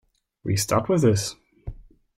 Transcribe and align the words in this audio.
We 0.43 0.57
start 0.57 0.89
with 0.89 1.03
this. 1.03 1.35